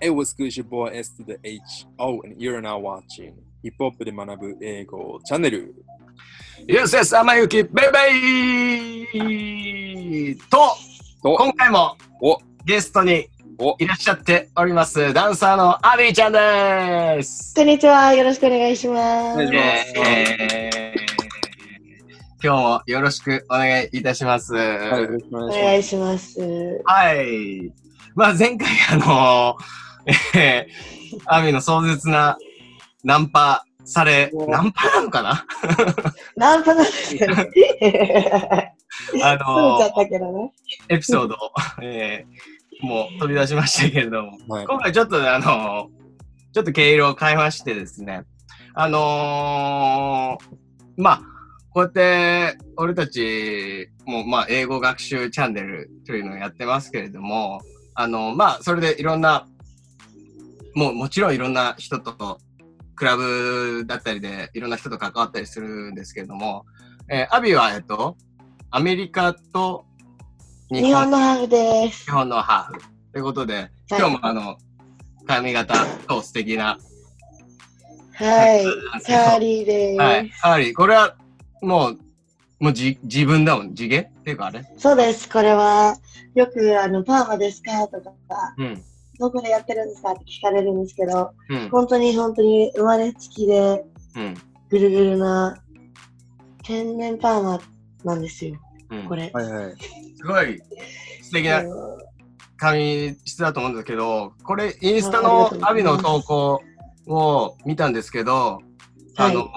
[0.00, 1.84] It was good, your boy S to the H.
[1.98, 5.74] Oh, and you're now watching ヒップホップで学ぶ英語チャンネル。
[6.68, 7.90] Yes, yes, 天雪ベイ
[9.12, 10.76] ベイと、
[11.20, 17.52] と、今回もお、ゲストにお、いらっしゃっております、ダンサーのアビーちゃんです。
[17.56, 18.14] こんにちは。
[18.14, 19.42] よろしくお願いします。
[19.42, 19.52] 今
[22.40, 24.54] 日もよろしくお願いいたします。
[24.54, 26.40] はい、よろしくおお願いし願いします。
[26.84, 27.72] はい。
[28.14, 29.56] まあ前回あの
[30.34, 32.38] えー、アミの壮絶な
[33.04, 35.46] ナンパされ、おナンパなのかな？
[36.36, 38.74] ナンパなんですけどね。
[39.22, 40.52] あのそうちゃったけどね。
[40.88, 41.38] エピソードを、
[41.82, 44.38] えー、もう飛び出しましたけれども。
[44.48, 44.66] はい。
[44.66, 45.88] 今回ちょっとねあの
[46.52, 48.22] ちょっと毛色を変えましてですね、
[48.74, 50.56] あのー
[50.96, 51.20] まあ、
[51.70, 57.60] こうやって俺たちもまあ英語学習チャンネルというのをやってますけれども、
[57.94, 59.46] あのまあそれでいろんな、
[60.78, 62.38] もうもちろんいろんな人と、
[62.94, 66.66] クラブだったりでいろんな人と関わったりするんですけれども、
[67.08, 68.16] えーアビはえっと、
[68.70, 69.84] アメリカと
[70.70, 72.04] 日日本本のハーフです。
[72.04, 72.80] 日本のハーフ。
[73.12, 74.56] ということで、今日もあの、
[75.26, 75.74] 髪型
[76.06, 76.78] と素敵な、
[78.14, 78.64] はい。
[79.04, 80.00] チャーリーです。
[80.00, 81.16] はい、ハーリー、これは
[81.60, 81.98] もう、
[82.60, 83.98] もうじ自分だもん、地毛？
[83.98, 84.64] っていうかあれ？
[84.76, 85.28] そうです。
[85.28, 85.96] これは、
[86.34, 87.86] よく、あの、パーマですか？
[87.88, 88.12] とか、
[88.58, 88.82] うん。
[89.18, 91.68] どこでやってるんですかって聞かれるんですけど、うん。
[91.70, 93.84] 本当に本当に生まれつきで、
[94.16, 94.34] うん。
[94.70, 95.56] ぐるぐるな、
[96.62, 97.60] 天然パーマ
[98.04, 98.56] なんですよ。
[98.90, 99.04] うん。
[99.08, 99.30] これ。
[99.32, 99.76] はいはい。
[100.16, 100.60] すごい
[101.22, 101.62] 素敵な
[102.56, 106.60] 髪質だと思うんですけど、これインスタのアビの投稿
[107.06, 108.60] を見たんですけど、
[109.16, 109.48] あの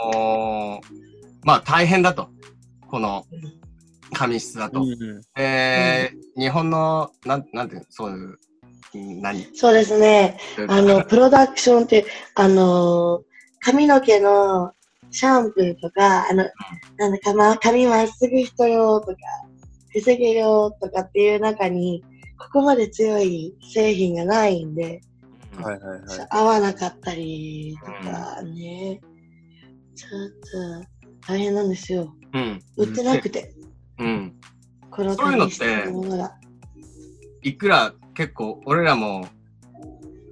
[0.81, 1.01] ー
[1.43, 2.29] まあ大変だと。
[2.87, 3.25] この
[4.13, 4.81] 髪質だと。
[4.81, 8.37] うんえー日本の、なん、なんていうの、そういう、うん
[8.93, 9.47] 何？
[9.53, 10.37] そうですね。
[10.67, 13.23] あの、プロダクションって、あの、
[13.59, 14.73] 髪の毛の
[15.11, 16.45] シャンプーとか、あの、
[16.97, 19.17] なんだか、ま、髪まっすぐ人用とか、
[19.93, 22.03] 防げよとかっていう中に、
[22.37, 25.01] ここまで強い製品がないんで、
[25.61, 26.27] はいはいはい。
[26.29, 29.01] 合わなかったりとかね、
[29.95, 30.07] ちょ
[30.79, 30.87] っと
[31.27, 32.13] 大変なんですよ。
[32.33, 32.61] うん。
[32.77, 33.53] 売ってなくて、
[33.99, 34.33] うん。
[34.89, 35.65] このそういうのって。
[37.43, 39.27] いくら結構、俺らも、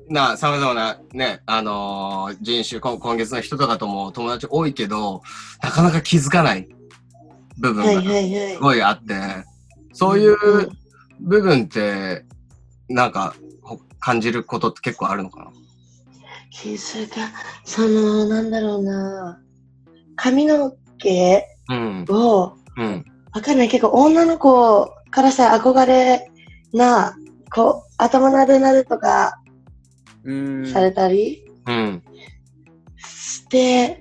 [0.09, 5.21] な、様々なね、あのー人種、今今月の人とかとも友達多いけど、
[5.61, 6.67] なかなか気づかない
[7.57, 8.59] 部分はいがはいはいす。
[8.59, 9.13] ごいあって、
[9.93, 10.69] そういううん
[11.21, 12.25] 部分って、
[12.87, 15.51] なんか、ほ感じることって結構あるのかな？
[16.49, 17.15] 気づか、
[17.65, 19.39] その、なんだろうな、
[20.15, 22.05] 髪の毛うん。
[22.09, 23.05] を、うん。
[23.33, 26.31] わかんない、結構女の子からさ、憧れ
[26.73, 27.15] な、
[27.53, 29.41] こう、頭なでなでとか
[30.23, 30.65] うん。
[30.71, 32.03] されたりうん。
[32.97, 33.99] して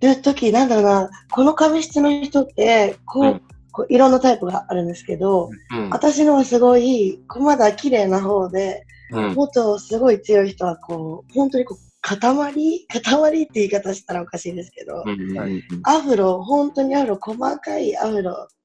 [0.00, 3.42] るとき、なんだろうな、この髪質の人って、こう、うん
[3.74, 5.88] こういろんなタイプがあるんですけど、うん。
[5.88, 9.34] 私のはすごい、こうまだ綺麗な方で、うん。
[9.34, 12.86] もっとすごい強い人は、こう、本当にこう、塊？
[12.86, 15.38] 塊って言い方したらおかしいですけど、うん。
[15.38, 15.62] うん。
[15.84, 18.36] アフロ、本当にアフロ、細かいアフロうん。
[18.36, 18.61] うん。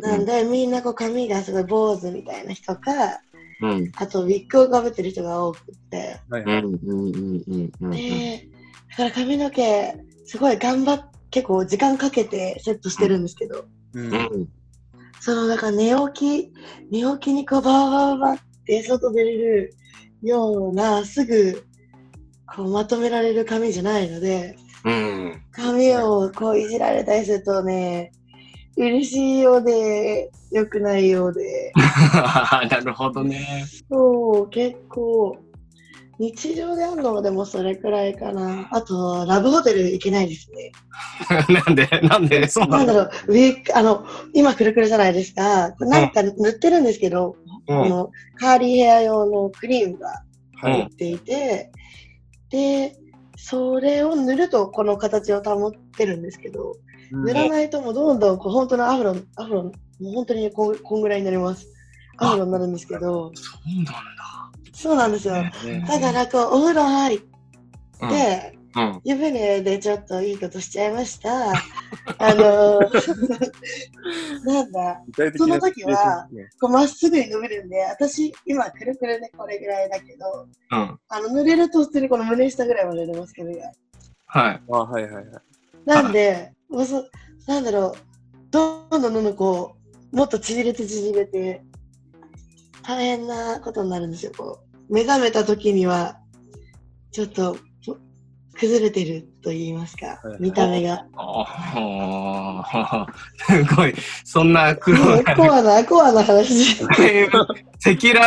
[0.00, 3.20] なんで、みんなこう髪がすごい坊主みたいな人か、
[3.60, 3.92] うん。
[3.96, 5.60] あとウィッグをかぶってる人が多く
[5.90, 6.34] て、うん。
[6.34, 6.62] はいはい。
[6.62, 6.80] うん。
[6.86, 7.72] うん。
[7.80, 7.90] うん。
[7.90, 8.48] で、
[8.90, 9.94] だから髪の毛、
[10.24, 14.48] すごい頑張っ結構時間かけてセットしてるんですけど、うんうん。
[15.20, 16.52] その、だから寝起き、
[16.90, 19.74] 寝起きにこうバーバーバーって外出れる
[20.22, 21.62] ような、すぐ、
[22.46, 25.42] こうまとめられる髪じゃないので、うん。
[25.52, 28.12] 髪をこういじられたりするとね、
[28.76, 31.72] 嬉しいようで、良くないようで、
[32.70, 33.64] なるほどね。
[33.90, 35.36] そう、結構、
[36.18, 38.68] 日常であるのはでもそれくらいかな。
[38.70, 40.72] あと、ラブホテル行けないですね。
[41.66, 41.86] なんで？
[42.02, 42.48] なんで？
[42.48, 45.74] そうなんだろう、ウィーク、あの、今くるくるじゃないですか。
[45.80, 50.22] なんか塗ってるんですけど、うんこのカーリーヘア用のクリームが
[50.62, 50.72] はい。
[50.74, 51.70] 入っていて、
[52.48, 52.96] で、
[53.36, 56.76] それを塗るとこの形を保ってるんですけど、
[57.10, 59.70] 塗らないともうどんどんこう本当のアフロ、アフロ、も
[60.00, 61.66] う本当にこんこんぐらいになります。
[62.18, 63.92] アフロになるんですけど、そうなんだ。
[64.72, 65.42] そうなんですよ。
[65.42, 65.52] ね
[65.88, 67.20] だからこう、お風呂入っ
[68.02, 69.00] うんて、うん。
[69.04, 71.52] 湯船でちょっといいことしちゃいました。
[72.18, 73.52] あのー
[74.44, 75.02] なんだ、
[75.36, 80.98] その時はねこうまっすぐに伸びるんで、私、今、くるくるでこれぐらいだけど、うん。
[81.08, 83.50] あの、濡れると普通にこの胸下ぐらいまで出ますけど、
[84.26, 84.62] はい。
[84.70, 85.24] あ、はいはいはい。
[85.84, 87.08] なんで、もうそ
[87.46, 87.94] なんだろう、
[88.50, 89.76] どんどんどんどんこ
[90.12, 91.62] う、もっと縮れて縮れて、
[92.82, 94.92] 大変なことになるんですよ、こう。
[94.92, 96.18] 目覚めた時には、
[97.12, 97.96] ちょっとぽ
[98.58, 101.06] 崩れてると言いますか見た目が。
[103.46, 106.82] すごい、そんな苦労が、コアな、コアな話。
[106.82, 107.20] 赤裸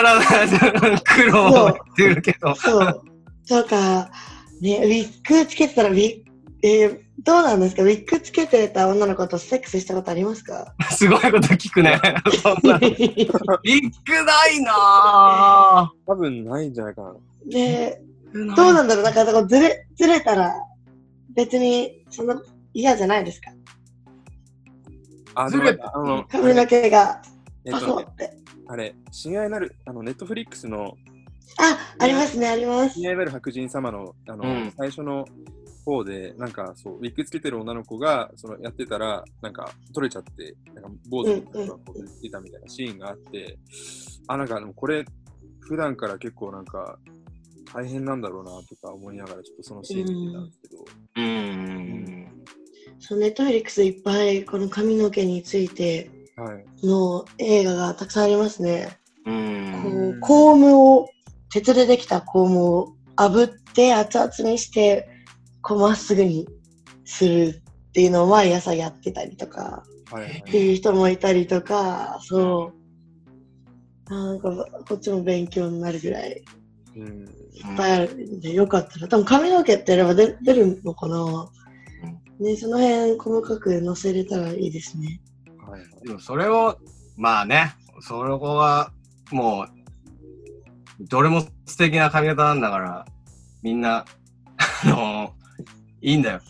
[0.01, 2.55] 々な苦労を言ってるけど。
[2.55, 3.01] そう。
[3.43, 4.09] そうか、
[4.61, 6.29] ね、ウィッグつけてたらウィッ
[6.61, 7.83] えーどうなんですか？
[7.83, 10.73] ウィッグつけてた女の子とセックスしたことありますか？
[10.91, 11.99] すごいこと聞くね。
[12.41, 12.77] そんな。
[12.79, 13.27] ビッ
[14.05, 17.13] グないな多分ないんじゃないかな。
[17.47, 18.55] で、ぁ。
[18.55, 19.03] どうなんだろう？
[19.03, 20.53] なんかこうずれ、ずれたら、
[21.35, 22.41] 別にそんな
[22.73, 23.51] 嫌じゃないですか？
[25.35, 27.21] あ、ずれでもあの、髪の毛が
[27.71, 28.33] パって。
[28.67, 30.95] あれ、親愛なる、あの、ネットフリックスの
[31.57, 32.99] あ、ありますね、あります。
[32.99, 35.25] 親愛なる白人様の、あの、うん最初の
[35.89, 43.57] 方で、なんか、そう、ウィッグつけてる女の子が、その、やってたら、なんか、取れちゃって、なんか、坊主の人がこう言ってたみたいなシーンがあって、
[44.27, 45.05] あ、なんか、でもこれ、
[45.61, 46.99] 普段から結構なんか、
[47.73, 52.45] 大変なんだろうな、とか思いながら、ちょっとそのシーン見てたんですけど、うーん。
[52.99, 56.85] そうネットフリックスいっぱいこの髪の毛についてはい。
[56.85, 58.99] の映画がたくさんありますね。
[59.25, 60.09] うこん。
[60.09, 61.09] うコームを、
[61.51, 65.07] 鉄でできたコームを炙って熱々にして、
[65.61, 66.47] こうまっすぐに
[67.05, 69.83] するっていうのを毎朝やってたりとか、
[70.13, 72.73] っていう人もいたりとか、そ
[74.09, 74.13] う。
[74.13, 76.43] なんかこっちも勉強になるぐらい
[76.95, 77.25] うん。
[77.53, 79.07] いっぱいあるんで、よかったら。
[79.07, 81.49] 多分髪の毛ってやれば出出るのかな、
[82.39, 85.21] ね、その辺細かく載せれたらいいですね。
[85.67, 86.07] はいはい。
[86.07, 86.77] でもそれを、
[87.17, 88.91] まあね、それは
[89.31, 89.67] もう、
[91.07, 93.05] どれも素敵な髪型なんだから、
[93.61, 94.05] みんな、
[94.85, 95.33] あの
[96.01, 96.41] いいんだよ。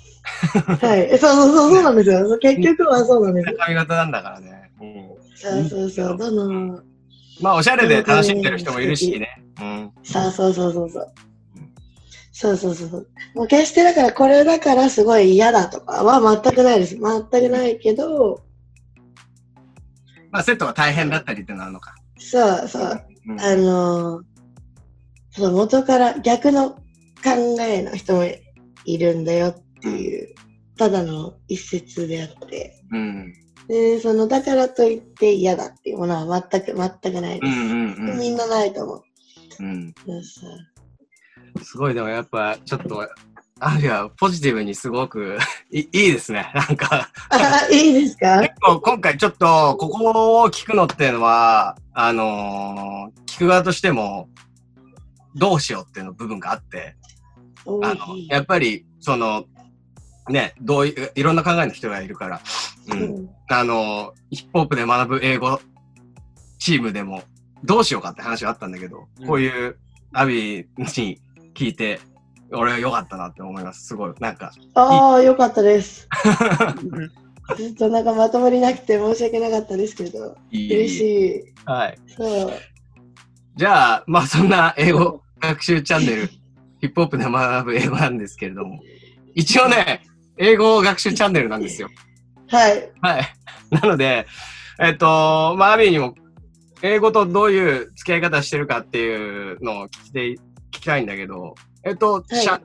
[0.81, 1.13] はい。
[1.13, 2.37] えそうそうそう、そうなんですよ。
[2.39, 3.57] 結局はそうなんですよ。
[3.59, 4.71] 髪型なんだからね。
[4.81, 6.17] うん、そうそうそう。
[6.17, 6.81] どの、
[7.41, 9.43] まあ、おしゃれで楽しんでる人もいるしね。
[9.59, 9.91] うん。
[10.03, 11.13] そうそうそうそう。
[12.31, 13.07] そうそうそうそう。
[13.35, 16.95] もう決してだからこれだからすごい嫌だとかは全くないです。
[16.95, 18.41] 全くないけど、
[20.31, 21.95] まあ、セットが大変だったりってのあるのか。
[22.17, 23.05] そうそう。
[23.27, 24.23] うんあのー、
[25.31, 26.81] その元から逆の考
[27.61, 28.23] えの人も
[28.93, 30.35] いるんだよっていう、
[30.77, 33.33] ただの一説であって、うん。
[33.67, 37.51] で、その、だからといって嫌だっていうものは全く、全くないです。
[37.51, 37.73] うんう
[38.05, 38.19] んうん。
[38.19, 39.03] みんなないと思う。
[39.59, 39.93] うん。
[41.63, 43.07] すごい、でもやっぱ、ちょっと、
[43.61, 45.37] あいや、ポジティブにすごく
[45.69, 46.49] いいいですね。
[46.55, 48.39] なんか、あ、いいですか？
[48.39, 54.29] 結構今回ちょっと、ここを聞くのっていうのは、あのー聞く側としても、
[55.35, 57.18] どうしようっていうの部分があって、お
[57.83, 59.45] あの、やっぱり、その、
[60.29, 62.41] ね、どういう、いろんな考えの人がいるから、
[62.91, 65.59] う、うんんあの、ヒップホップで学ぶ英語
[66.59, 67.23] チームでも、
[67.63, 69.77] どうしようかって話があったんだけど、うんこういう
[70.13, 71.19] アビに
[71.53, 71.99] 聞いて、
[72.51, 73.87] 俺は良かったなって思います。
[73.87, 74.13] すごい。
[74.19, 76.07] なんか、ああ、よかったです。
[77.57, 80.37] ずっとなんかまとまりなくて申し訳なかったですけど。
[80.51, 81.53] 嬉しい。
[81.65, 81.97] はい。
[82.07, 82.51] そう。
[83.55, 86.29] じゃあ、まあそんな英語学習チャンネル、
[86.79, 88.79] ヒップホップで学ぶ英語なんですけれども、
[89.35, 90.03] 一応ね、
[90.37, 91.89] 英語学習チャンネルなんですよ。
[92.47, 92.91] はい。
[93.01, 93.23] はい。
[93.69, 94.25] なので、
[94.79, 96.15] えっと、まあ、アビーにも、
[96.81, 100.37] 英語とどういう付き合い方してるかっていうのを聞きて聞
[100.71, 102.61] きたいんだけど、えっと、はいしゃ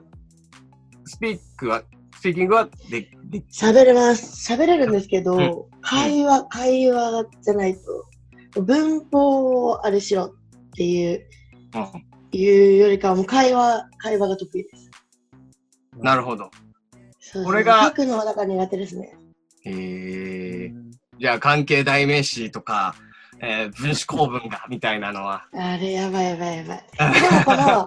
[1.03, 1.83] スピークは、
[2.17, 4.51] スピーキングはで、で、喋れます。
[4.51, 7.75] 喋れるんですけど、うん会話、会話じゃない
[8.55, 10.31] と、文法をあれしろっ
[10.75, 11.27] ていう、
[12.35, 14.89] いうよりかはもう会話、会話が得意です。
[15.97, 16.49] なるほど。
[17.19, 19.17] そうそうこれが書くのはだから苦手ですね。
[19.65, 20.73] えー、
[21.19, 22.95] じゃあ関係代名詞とか、
[23.41, 26.83] えー分子構文がみたいなのは、あれ、やばいやばいやばい。
[27.21, 27.85] でもこの、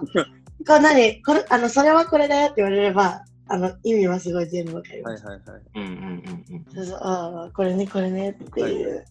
[0.67, 5.25] これ何これ、あの、それはこれだよって言われれば、あの、意味はすごい全部わかります。
[5.25, 5.61] はいはいはい。
[5.75, 6.65] うんうんうんうん。
[6.75, 9.05] そうそう、ああ、これね、これねっていう。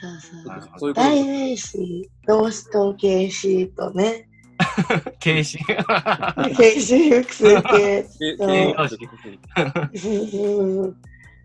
[0.00, 0.46] そうそう。
[0.46, 4.28] なるほどそういうこと代名詞、動詞と形詞とね、
[5.20, 5.64] 形式。
[6.56, 7.82] 形詞複数形。
[7.82, 8.98] えそうえよし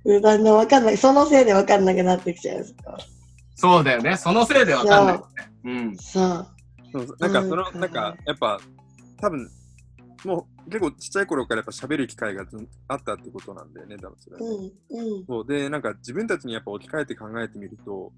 [0.04, 0.98] うんだんだんわかんない。
[0.98, 2.66] そのせいでわかんなくなってきちゃう。
[3.56, 4.18] そうだよね。
[4.18, 5.52] そのせいでわかんないよね。
[5.64, 5.98] うん。
[5.98, 6.48] そう。
[7.20, 8.60] なんかそのなんかなんかやっぱ
[9.22, 9.50] 多分
[10.26, 14.42] もう結構ちっちゃい頃からやっぱ喋る機会がずあったってことなんだよね多分それは。
[14.42, 15.26] ね、うん、うん。
[15.26, 15.46] そう。
[15.46, 18.12] でなんか自分たちにやっぱ置き換えて考えてみると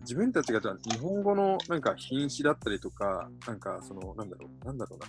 [0.00, 5.06] 自分たちがじゃあ日本語のなんか品詞だったりとかなんかそのなんだろうなんだろうな。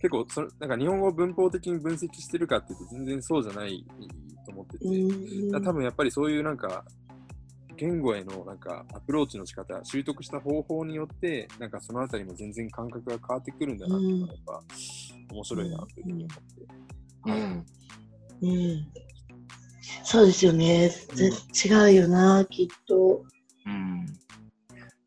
[0.00, 3.84] 結構そのなんか日本語を文法的に分析してるかっていうと全然そうじゃない
[4.44, 4.86] と思ってて、
[5.64, 6.84] 多分やっぱりそういうなんか
[7.82, 14.62] 言語へのなんかアプローチの仕方、習得した方法によって、なんかそのあたりも全然感覚が変わってくるんだなっていうのがやっぱ
[15.32, 16.24] 面白いなというふうに
[17.26, 17.66] 思って。
[18.42, 18.48] うん。
[18.48, 18.86] うん。
[20.04, 20.88] そうですよね。
[20.88, 21.30] ぜ
[21.64, 23.24] 違うよな、きっと。
[23.66, 24.06] うん。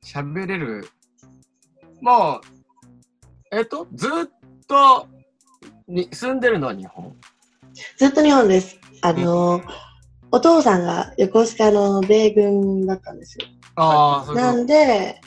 [0.04, 0.90] 喋れる。
[2.02, 2.42] も
[3.54, 4.12] う、えっと、ずっ
[4.68, 5.08] と
[5.88, 7.16] に住んでるのは日本？
[7.96, 8.78] ずっと日本です。
[9.02, 9.62] あの、
[10.36, 13.46] お父さんが横須賀の米軍だったんですよ。
[13.78, 15.22] あなそんで、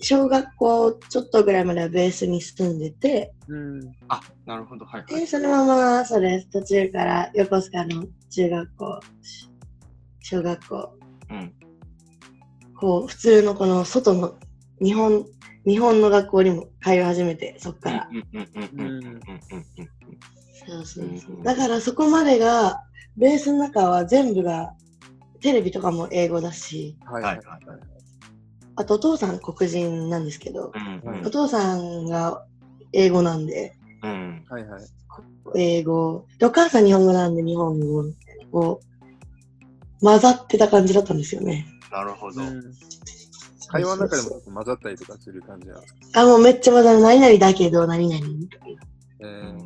[0.00, 3.92] 小学校ちょっとぐらいまではベースに住んでて、うん。
[4.06, 4.84] あ、なるほど。
[4.84, 5.20] はい、はい。
[5.22, 6.50] で、そのまま、そうです。
[6.50, 9.00] 途中から横須賀の中学校、
[10.20, 10.98] 小学校、
[11.30, 11.52] うん。
[12.78, 14.36] こう、普通のこの外の
[14.80, 15.26] 日本、
[15.66, 18.08] 日本の学校にも通い始めて、そっから。
[18.08, 19.94] うんうんうんうんうんうんうん
[20.66, 22.84] そうそうそううんだからそこまでが、
[23.16, 24.74] ベースの中は全部が、
[25.40, 27.80] テレビとかも英語だし、はいはいはいはい。
[28.76, 30.78] あとお父さん黒人なんですけど、う
[31.10, 32.44] んお父さんが
[32.92, 34.82] 英語なんで、うんはいはい。
[35.56, 38.80] 英語、でお母さん日本語なんで日本語みたいな、こ
[40.00, 41.66] う、混ざってた感じだったんですよね。
[41.92, 42.42] なるほど。
[42.42, 42.62] うん
[43.66, 46.20] 会話の中でも混ざったりとかする感じなんですか？
[46.22, 47.00] あ、もうめっちゃ混ざる。
[47.00, 48.82] 何々だけど、何々みたいな。
[49.20, 49.58] えー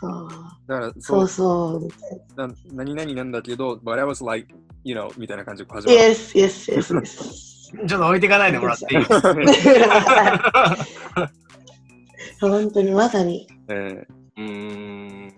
[0.00, 0.28] そう。
[0.66, 2.48] だからそうそうそう。
[2.48, 4.52] な何々なんだけど、but I was like,
[4.84, 5.98] you know, みたいな感じで始まる。
[5.98, 7.42] yes, yes, yes, yes.
[7.88, 9.04] ちょっと置いていかないでもらっていい？
[12.40, 13.46] 本当にまさに。
[13.68, 15.28] えうーん。
[15.28, 15.32] ー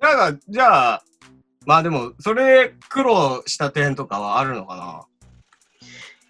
[0.00, 1.02] なんか、じゃあ、
[1.66, 5.06] まあでも、それ苦労した点とかはあるのか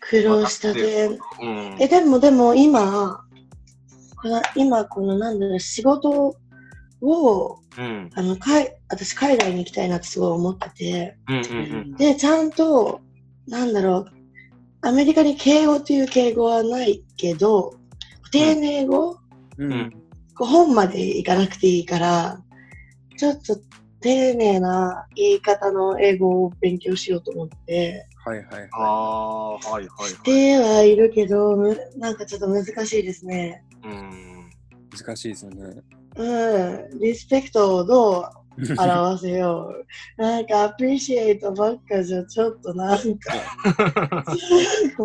[0.00, 1.11] 苦労した点。
[1.18, 1.76] なうん。
[1.80, 3.21] え、でもでも今、
[4.21, 6.37] この今このなんだろう、仕事
[7.04, 8.11] を、うん。
[8.14, 13.00] あの、かい私海外に行きたいなってすごい思ってて、うんうんで、ちゃんと、
[13.46, 14.06] なんだろう、
[14.82, 17.75] アメリカに敬語という敬語はないけど、
[18.32, 19.18] 丁寧語、
[19.58, 20.00] うんうん
[20.37, 22.42] こう本まで行かなくていいから、
[23.16, 23.56] ちょっと
[24.00, 30.08] 丁寧な言い方の英語を勉強しようと思って、はいはいあはあ、はいはいはい。
[30.11, 33.62] してはいるけど、むなんかちょっと難しいですね。
[33.84, 34.50] うん。
[34.92, 34.96] い。
[34.99, 35.82] 難しいですよね。
[36.16, 38.44] うん、リスペクトをどう
[38.78, 39.75] 表せよ
[40.18, 40.23] う。
[40.23, 43.33] なんかアプリシエイトばっかじゃちょっとなんか、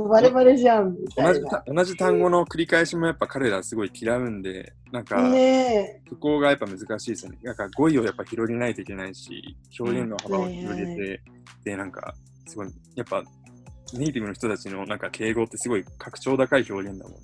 [0.07, 1.49] バレバレじゃんみた同じいな。
[1.49, 7.39] た同じ単語の繰り返しもやっぱ彼らすごい嫌うんで、なんか、ねそこがやっぱ難しいですよね。
[7.41, 11.21] なんか語彙をやっぱ広げないといけないし、表現の幅を広げて、
[11.63, 12.13] で、なんか、
[12.45, 13.23] すごい、やっぱ、
[13.93, 17.19] ネイティブの人たちのなんか敬語ってすごい格調高い表現だもんね。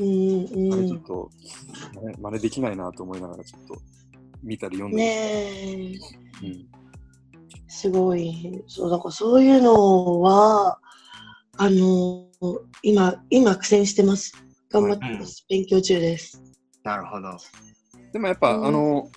[0.00, 0.02] え。
[0.02, 0.74] うんうん。
[0.74, 1.30] あれちょっと、
[2.02, 3.76] ね真似できないなと思いながらちょっと
[4.42, 5.94] 見たり読んでねえ。
[6.42, 6.76] うん
[7.68, 8.64] すごい。
[8.68, 10.78] そう、だからそういうのは、
[11.58, 12.26] あの、
[12.82, 14.32] 今、今苦戦してます。
[14.70, 15.44] 頑張ってます。
[15.48, 16.40] 勉強中です。
[16.84, 17.36] なるほど。
[18.12, 19.10] でもやっぱ、うんあの、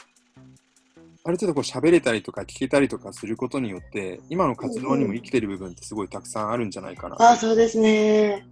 [1.24, 7.16] ある程度こう喋れたりとか聞けたりとかすることによって、今の活動にも生きてる部分ってすごいたくさんあるんじゃないかな。
[7.20, 8.46] あ、そうですね。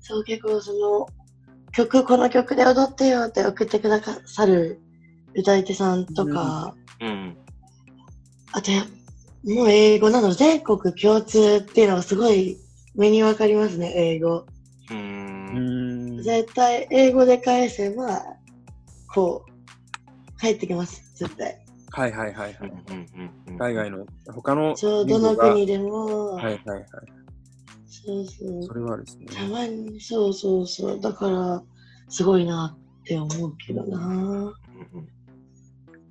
[0.00, 1.06] そう、結構その、
[1.72, 4.80] 曲、この曲で踊ってよって送ってくださる
[5.34, 7.36] 歌い手さんとか、うん。
[8.52, 8.84] あとや、
[9.44, 12.58] もう英語など全国共通っていうのがすごい
[12.94, 14.46] 目にわかりますね、英語。
[14.90, 14.94] う。
[14.94, 16.22] うんん。
[16.22, 18.22] 絶対英語で返せば、
[19.14, 21.60] こう、返ってきます、絶対。
[21.92, 22.72] はいはいはいはい。
[23.48, 23.58] うん。
[23.58, 26.86] 海外の他のちょうどの国でも、はいはいはい。
[28.04, 28.74] そうそうそ。
[28.74, 29.26] れはですね。
[29.26, 31.00] たまに、そうそうそう。
[31.00, 31.62] だから、
[32.08, 34.52] すごいなって思うけどな。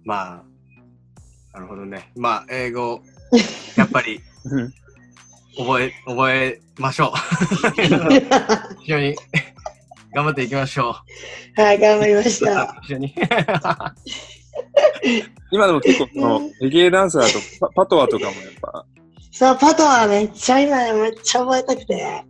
[0.05, 0.43] まあ、
[1.53, 2.11] なるほどね。
[2.15, 3.01] まあ、英語、
[3.75, 4.73] やっぱりうん
[5.57, 7.11] 覚え、覚えましょう。
[8.83, 9.15] 一緒に
[10.15, 10.95] 頑張っていきましょ
[11.55, 12.45] はい、頑張りましう。
[12.45, 12.79] た。
[12.83, 13.13] 一緒に。
[15.51, 18.85] 今でも結構このレゲエダンサーとパパトワとかもやっぱ、
[19.31, 22.25] そう、パトはめっちゃ今めっちゃ覚えたくて。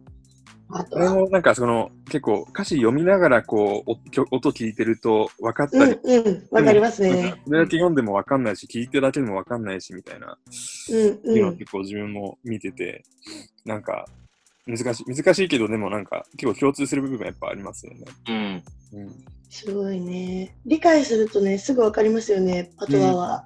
[0.71, 3.91] あれもなんかその結構歌詞読みながらこう
[4.29, 7.37] 音聞いてると分かったり、うんうん、わかりますねか。
[7.43, 10.37] それだけ読んでも分かんないし、聞いてるだけでも分かんないしみたいな、
[10.91, 10.95] うん
[11.35, 11.45] いうん。
[11.47, 13.03] は結構自分も見てて、
[13.65, 14.05] なんか
[14.67, 18.05] 難しい、難しいけどでもなんか結構共通する部分やっぱありますよね。
[18.27, 18.63] うん。
[18.99, 19.15] うん、
[19.49, 20.55] すごいね。
[20.67, 23.45] 理解するとね、すぐわかりますよね、パトワは。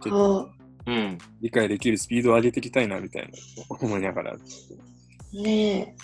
[0.00, 0.51] ちょっとこ
[0.86, 1.18] うん。
[1.40, 3.30] 理解できるスピードを上げていきたいなみたいな
[3.68, 4.32] 思いながら。
[4.32, 5.94] う、ね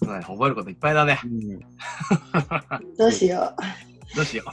[0.00, 1.20] そうだね覚えることいっぱいだね。
[1.24, 1.58] うんえ、
[2.98, 3.54] どうしよ
[4.16, 4.50] どうしよう。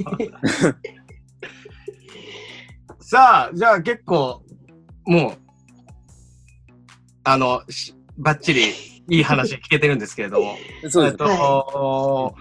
[3.03, 4.43] さあ、じゃあ結構、
[5.05, 5.38] もう、
[7.24, 8.69] あの、しばっちり
[9.10, 10.55] いい話聞けてるんですけれども。
[10.89, 12.36] そうですえっと、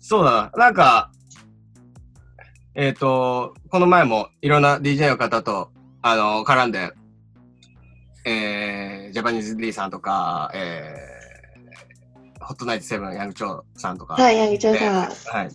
[0.00, 0.66] そうだな。
[0.66, 1.10] なんか、
[2.80, 6.92] えっ、と、この前もいろんな DJ の方と、あの、絡んで、
[8.24, 15.38] えー、ジャパニーズ D さんとか、えー、ホットナイトセブンヤングチョウさんとか、はい、ヤギちゃんさん。
[15.38, 15.50] はい、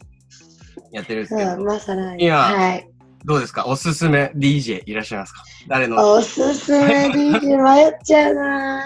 [0.92, 2.22] やってるんですけど、まさに。
[2.22, 2.90] いやはい。
[3.24, 3.68] どうですか？
[3.68, 5.46] おすすめ DJ いらっしゃいますか？
[5.70, 6.16] 誰の？
[6.16, 8.84] おすすめ DJ 迷っちゃうな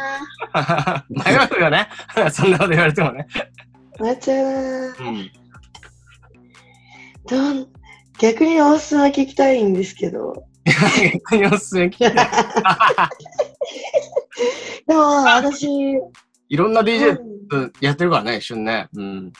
[1.09, 1.89] 迷うよね
[2.31, 3.25] そんなこと言われてもね。
[3.97, 4.03] ぁ。
[4.03, 5.07] 迷っちゃうなぁ。
[5.07, 5.31] うん。
[7.27, 7.76] どん
[8.19, 10.45] 逆におすすめ聞きたいんですけど。
[11.13, 12.15] 逆におすすめ聞きたい
[14.87, 15.67] でも、私、
[16.49, 17.17] いろんな DJ
[17.49, 18.89] うんやってるからね、一緒にね。
[18.93, 19.33] うん。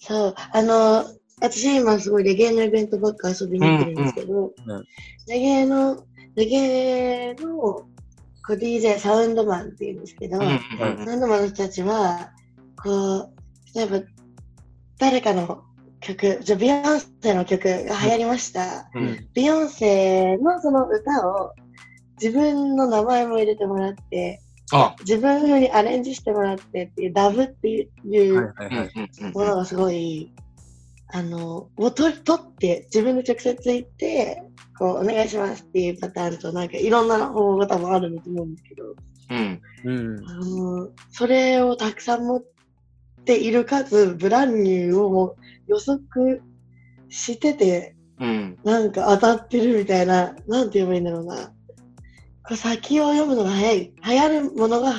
[0.00, 1.04] そう、あの、
[1.40, 4.84] 私今すごいレゲエのイベントばっか遊びに行ってるんですけど、うんうん
[5.28, 7.86] レゲエの、レゲエのこ
[8.48, 10.60] う DJ、サウンドマンっていうんですけど、うんうん
[11.04, 12.30] サウンドマンの人たちは、
[12.82, 13.32] こう、
[13.74, 14.00] 例えば、
[14.98, 15.62] 誰かの
[16.00, 18.88] 曲、じゃあビヨンセの曲が流行りました。
[18.94, 21.52] うんビヨンセのその歌を
[22.20, 24.40] 自分の名前も入れてもらって、
[24.72, 28.54] あ、自分風にアレンジしてもらってっていう、ダブっていう
[29.34, 30.32] ものがすごい、
[31.08, 34.42] あの、を取取って、自分で直接行って、
[34.78, 38.94] こう、お願いしますっていうパターンと、なんかいろんな方法が多分あるんだと思うんですけど、
[39.30, 39.60] うん。
[39.84, 40.28] うん。
[40.28, 42.44] あの、それをたくさん持っ
[43.24, 45.36] ているかつ、ブランニューをもう
[45.70, 46.42] 予測
[47.08, 48.58] してて、うん。
[48.64, 51.52] なんか当たってるみたいな、なんて言えばいいんだろうな。
[52.42, 53.94] こう先を読むのが早い。
[54.04, 54.92] 流行るものが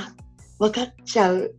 [0.60, 1.54] 分かっちゃう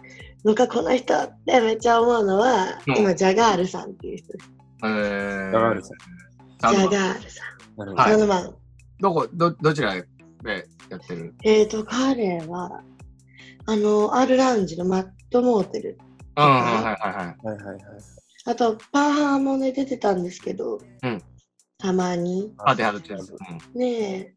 [0.45, 4.51] のか、この人ってめっちゃ思うのは、うん今、ジャガールさんっていう人です。
[4.83, 7.43] えー、ジャガールさんジャガールさ
[7.77, 7.79] ん。
[7.79, 8.03] なるほど。
[8.03, 8.55] はいサンドマン。
[9.01, 10.07] どこ、ど、どちらで
[10.91, 11.35] やってる？
[11.45, 12.83] えっ、と、彼は、
[13.67, 15.99] あの、アールラウンジのマットモーテル。
[16.37, 17.47] うん、はいはいはい。
[17.47, 18.22] はいはいはい。
[18.45, 21.23] あと、パーハーもね、出てたんですけど、うん
[21.79, 22.55] たまに。
[22.59, 23.31] あ、で、あるってやつ。
[23.31, 23.35] う
[23.77, 23.79] ん。
[23.81, 24.35] ねえ、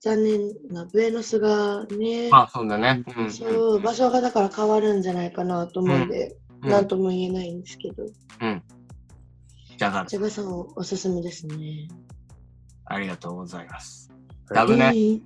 [0.00, 3.02] 残念な、ブエノスがね、あ、そうだね。
[3.16, 3.30] うん。
[3.30, 8.06] そう、場所がだから変わるんじゃないかなと思うんで、うんなんとも言えないんですけど、
[9.76, 11.88] じゃがジャガさんおすすめですね。
[12.84, 14.12] ありがとうございます。
[14.48, 14.84] はいダブね。
[14.84, 15.20] えー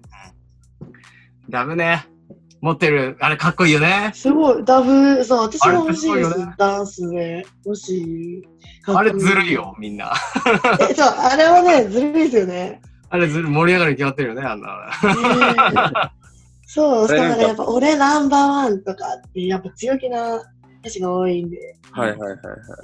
[1.51, 2.07] ダブね。
[2.66, 4.11] 持ってる、あれかっこいいよね。
[4.12, 7.46] すごい、ダブ、そう、私も欲しいですね、ダンスで。
[7.64, 8.42] 欲しい。
[8.87, 10.12] あれずるいよ、みんな。
[10.90, 12.81] え、そう、あれはね、ずるいですよね。
[13.09, 14.90] あれずるい、盛り上がるに決まってるよね、あんな。
[16.02, 16.11] ね
[16.66, 17.22] そう、 だか？
[17.22, 20.42] らやっぱ俺ナンバーワンとかってやっぱ強気な
[20.81, 22.38] 歌詞が多いんで、はいはいはいはい。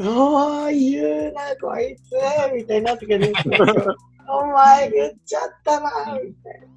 [0.08, 3.56] おー、言うな、こいつみたいになってくるんですよ。
[4.30, 5.90] お前言っちゃったな
[6.22, 6.72] みたい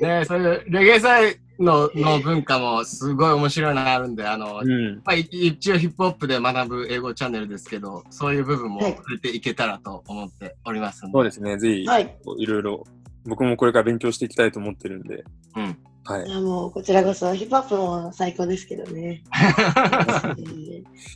[0.00, 4.96] ねそういうレゲエ祭のの文化もすごい面白いのがあるんで、あの、うん。
[5.04, 11.12] まあ、い一応ヒップホップで学ぶ英語チャンネルですけど、そういう部分もはい触れていけたらと思っておりますので。
[11.12, 11.58] そうですね。
[11.58, 11.94] ぜひ、な。
[11.94, 12.16] はい。
[12.38, 12.84] いろいろ、
[13.24, 15.24] 僕もこれから勉強していきたいと思ってるんで。
[15.56, 15.76] うん。
[16.04, 16.30] はいい。
[16.30, 19.22] やもうこちらこそヒップホップも最高ですけどね。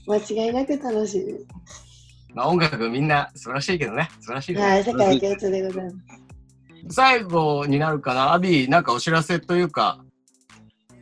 [0.06, 1.46] 間違いなく楽しいです。
[2.34, 4.10] まあ音楽みんな素晴らしいけどね。
[4.20, 5.96] 素晴らしいけど、はい、世界共通でございます。
[6.90, 8.32] 最後になるかな？
[8.34, 10.04] アビー、なんかお知らせというか、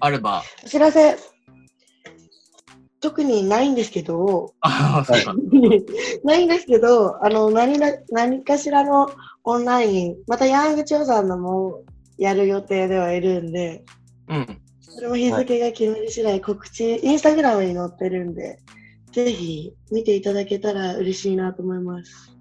[0.00, 0.42] あれば。
[0.64, 1.16] お知らせ、
[3.00, 4.54] 特にないんですけど。
[6.24, 9.10] ないんですけど、あの、何な、何かしらの
[9.44, 11.82] オンライン、またヤング調査のも
[12.18, 13.84] やる予定ではいるんで、
[14.28, 14.60] うん。
[14.80, 18.58] それも日付が決まり次第告知、インスタグラムに載ってるんで、
[19.12, 22.36] ぜひ見ていただけたら嬉しいなと思います。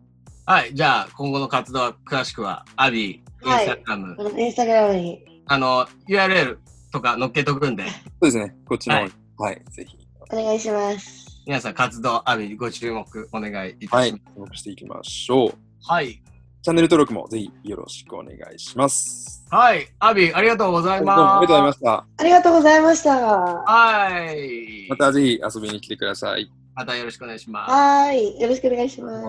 [0.45, 0.74] はい。
[0.74, 6.58] じゃあ、今後の活動は詳しくは、アビー、インはいスタグラム、このインスタグラムに、あの、URL
[6.91, 8.56] とか載っけとくんで、そうですね。
[8.67, 9.12] こっちの方に。
[9.38, 9.62] はい。
[9.71, 9.97] ぜひ。
[10.32, 11.41] お願いします。
[11.45, 14.23] 皆さん活動、アビーご注目お願いいたはいします。。
[14.28, 15.54] 登録していきましょう。
[15.84, 16.21] はい。
[16.62, 19.45] チャンネル登録もぜひよろしくお願いします。
[19.49, 19.88] はい。
[19.99, 21.38] アビー、ありがとうございどうもます。
[21.38, 22.06] ありがとうございました。
[22.17, 23.15] ありがとうございました。
[23.15, 24.88] はい。
[24.89, 26.52] またぜひ遊びに来てください。
[26.75, 27.71] またよろしくお願いします。
[27.71, 28.39] はい。
[28.39, 29.21] よろしくお願いしま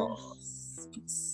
[1.06, 1.29] す。